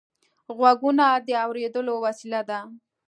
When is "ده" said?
2.49-2.59